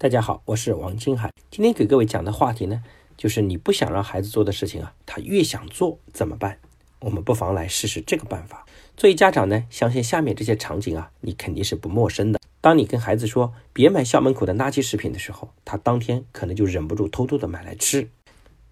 [0.00, 1.32] 大家好，我是王金海。
[1.50, 2.84] 今天给各位讲的话题呢，
[3.16, 6.56] 就是你不想让孩子做的事情啊，他越想做怎么办？
[7.00, 8.64] 我们不妨来试试这个办法。
[8.96, 12.38] 作为家长呢，相信下面这些场景啊，你肯定是不陌生的。
[12.60, 18.08] 当你跟孩子说别买校门口的垃圾食品的时候，他当天可能就忍不住偷偷的买来吃。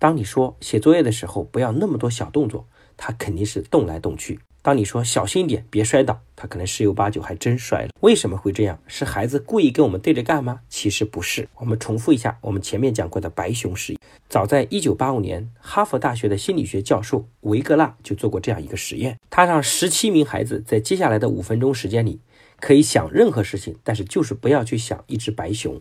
[0.00, 2.66] 当你说写作业的时候不要那么多小动作，
[2.96, 4.40] 他肯定是动来动去。
[4.62, 7.88] 当你说小心一点，别摔倒，他可能十有八九还真摔了。
[8.00, 8.78] 为什么会这样？
[8.86, 10.60] 是孩子故意跟我们对着干吗？
[10.68, 11.48] 其实不是。
[11.56, 14.00] 我们重复一下我们前面讲过的白熊实验。
[14.28, 19.18] 早在一九八五年，哈佛大学的心理学教授维格纳就做过这样一个实验。
[19.28, 22.20] 他让十七名孩子在接下来的五分钟时间里，
[22.60, 25.80] 可以想任何事情，但是就是不要去想一只白熊。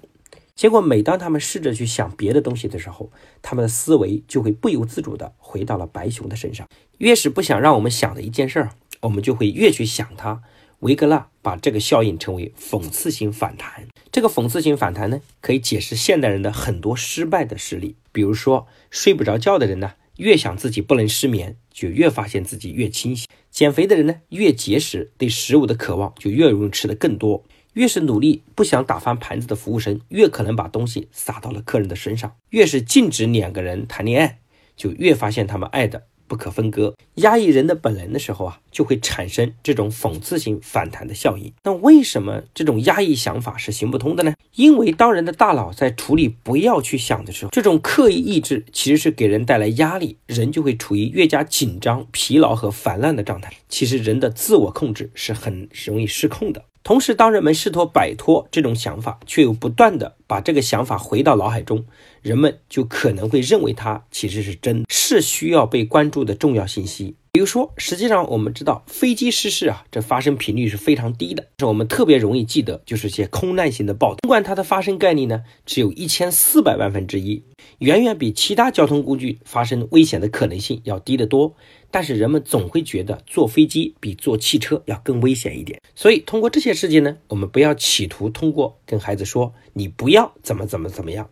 [0.56, 3.12] 结果，每当他们试着去想别的东西的时候，
[3.42, 6.68] 他们的思维就会不由自主地回到了白熊的身上。
[7.02, 8.70] 越是不想让我们想的一件事儿，
[9.00, 10.44] 我们就会越去想它。
[10.82, 13.88] 维格纳把这个效应称为讽刺性反弹。
[14.12, 17.96] 这个讽刺性反弹呢，可以解释现代人的很多失败的事例。
[18.12, 27.44] 比如说，睡不着觉的人呢，越想自己不能失眠，就越发现自己越清醒；减肥的人呢，越节食，对食物的渴望就越容易吃得更多。
[27.74, 34.40] 越是努力不想打翻盘子的服务生，越可能把东西撒到了客人的身上；越是禁止两个人谈恋爱，
[34.76, 36.96] 就越发现他们爱的不可分割。
[37.16, 41.52] 压抑人的本能的时候啊，就会产生这种讽刺性反弹的效应。
[41.66, 44.34] 那为什么这种压抑想法是行不通的呢？
[44.56, 53.52] 因为当人的大脑在处理不要去想的时候，这种刻意抑制其实是给人带来压力，人就会处于越加紧张、疲劳和烦乱的状态。
[53.68, 56.64] 其实人的自我控制是很容易失控的。
[56.84, 61.86] 同时，当人们试图摆脱这种想法，却又不断的把这个想法回到脑海中，
[62.24, 67.16] 人们就可能会认为它其实是真，是需要被关注的重要信息。
[67.34, 74.18] 比如说，实际上我们知道飞机失事啊，这发生频率是非常低的，是我们特别容易记得，就是一些空难型的报道。
[74.24, 77.42] 尽管它的发生概率呢，只有一千四百万分之一，
[77.80, 81.56] 远远比其他交通工具发生危险的可能性要低得多。
[81.90, 85.80] 但是人们总会觉得坐飞机比坐汽车要更危险一点。
[85.96, 91.30] 所以通过这些事情呢，我们不要企图通过跟孩子说你不要怎么怎么怎么样，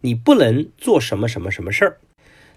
[0.00, 1.98] 你不能做什么什么什么事儿。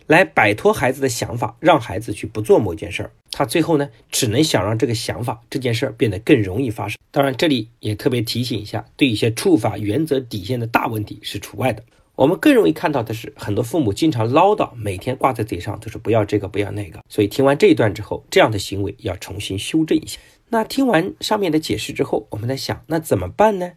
[0.08, 6.98] 来摆脱孩子的想法，让孩子去不做某件事儿，他最后呢，只能想让这个想法、这件事儿变得更容易发生。
[7.12, 11.84] 当然，这里也特别提醒一下，对一些触法原则底线的大问题是除外的。
[12.16, 17.00] 我们更容易看到的是，很多父母经常唠叨，每天挂在嘴上都是不要这个不要那个。
[17.10, 20.20] 所以听完这一段之后，这样的行为要重新修正一下。
[20.50, 23.72] 那听完上面的解释之后，我们在想，那怎么办呢？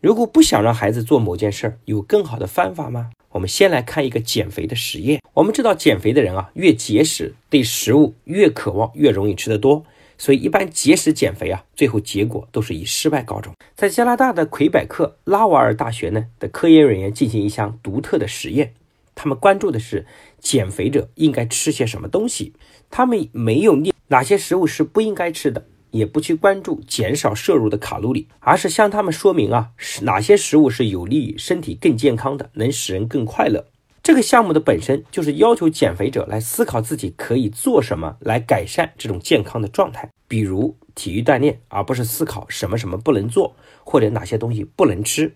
[0.00, 3.10] 如果不想让孩子做某件事儿，有更好的方法吗？
[3.36, 5.20] 我们先来看一个减肥的实验。
[5.34, 9.84] 我们知道，减肥的人啊，越节食，对食物越渴望，越容易吃得多。
[10.16, 13.52] 所以，一般节食减肥啊，最后结果都是以失败告终。
[13.74, 18.72] 在加拿大的魁北克拉瓦尔大学呢的科研人员进行一项独特的实验，
[19.14, 20.06] 他们关注的是
[20.40, 22.54] 减肥者应该吃些什么东西。
[22.88, 33.66] 他们没有列哪些食物是不应该吃的，也不去关注减少摄入的卡路里，而是向他们说明啊，是哪些食物是有利于身体更健康的，能使人更快乐。
[34.02, 45.34] 这个项目的本身就是要求减肥者来思考自己可以做什么来改善这种健康的状态，比如体育锻炼，而不是思考什么什么不能做或者哪些东西不能吃。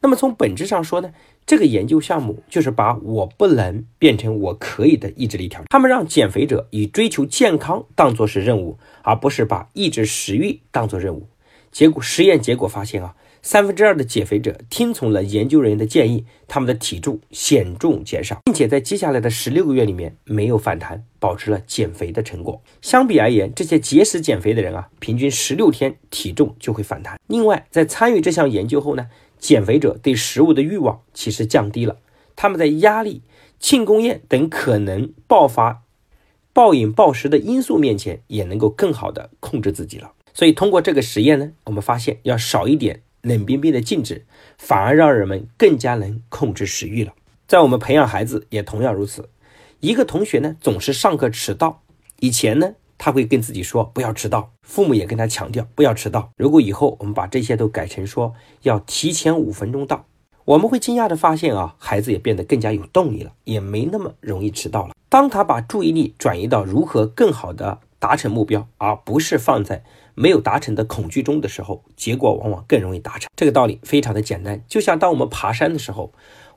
[0.00, 1.10] 那么从本质上说呢，
[1.46, 5.66] 这个研究项目就是把我不能变成我可以的意志力条件。
[5.68, 11.28] 他们让减肥者以追求健康当做是任务，而不是把抑制食欲当做任务。
[11.70, 13.14] 结果实验结果发现啊。
[13.42, 22.60] 三分之二的减肥者听从了研究人员的建议，他们的体重显著减少，并且在接下来的十六个月里面没有反弹，保持了减肥的成果。
[22.82, 27.20] 相比而言，这些节食减肥的人啊，平均十六天体重就会反弹。
[27.28, 29.06] 另外，在参与这项研究后呢，
[29.38, 31.98] 减肥者对食物的欲望其实降低了，
[32.34, 33.22] 他们在压力、
[33.58, 35.82] 庆功宴等可能爆发
[36.52, 40.12] 暴饮暴食的因素面前，也能够更好的控制自己了。
[40.34, 43.02] 所以，通过这个实验呢，我们发现要少一点。
[43.22, 44.24] 冷冰冰的禁止，
[44.56, 47.12] 反而让人们更加能控制食欲了。
[47.48, 49.28] 在我们培养孩子也同样如此。
[49.80, 51.82] 一个同学呢总是上课迟到，
[52.20, 56.30] 以前呢他会跟自己说不要迟到，父母也跟他强调不要迟到。
[56.36, 60.06] 如果以后我们把这些都改成说要提前五分钟到，
[60.44, 64.94] 我们会惊讶的发现啊，孩子也变得更加有动力了，也没那么容易迟到了。
[65.08, 69.84] 当他把注意力转移到如何更好的达成目标，而不是放在。
[70.18, 73.28] 没有达成的恐惧中的时候，结果往往更容易达成。
[73.36, 76.10] 这个道理非常的简单，就像当我们爬山的时候，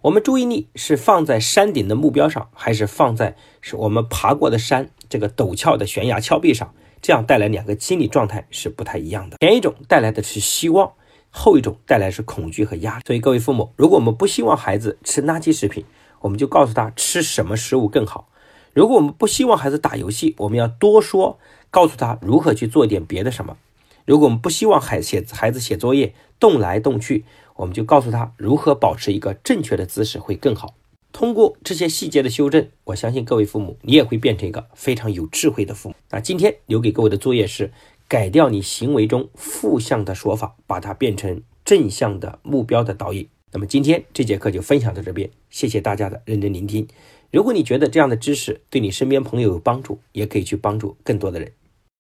[0.04, 9.38] 我们注意力是放在山顶的目标上，还是放在是我们爬过的山这个陡峭的悬崖峭壁上，这样带来两个心理状态是不太一样的。
[9.40, 10.94] 前一种带来的是希望，
[11.32, 13.04] 后一种带来是恐惧和压力。
[13.06, 15.84] 所以各位父母，如果我们不希望孩子吃垃圾食品，
[16.22, 18.30] 我们就告诉他吃什么食物更好；
[18.74, 21.40] 如果我们不希望孩子打游戏，我们要多说，
[21.72, 23.56] 告诉他如何去做点别的什么；
[24.06, 30.76] 如果我们不希望孩写孩子写作业动来动去，我们就告诉他如何保持一个正确的姿势会更好。
[31.12, 35.96] 通过这些细节的修正，我相信各位父母，你也会变成一个非常有智慧的父母。
[36.12, 37.72] 那今天留给各位的作业是。
[38.10, 43.30] 改掉你行为中负向的说法，把它变成正向的目标的导引。
[43.52, 46.88] 那么今天这节课就分享到这边，谢谢大家的认真聆听。
[47.32, 51.52] 如果你觉得这样的知识对你身边朋友有帮助，也可以去帮助更多的人。